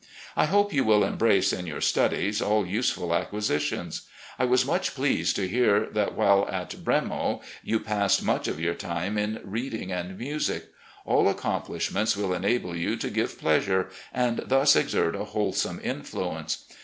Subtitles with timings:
[0.35, 4.07] I hope you will embrace in your studies all useful acquisi tions.
[4.39, 8.73] I was much pleased to hear that while at' Bremo' you passed much of your
[8.73, 10.69] time in reading and music.
[11.05, 16.65] All accomplishments will enable you to give pleasure, and thus exert a wholesome influence.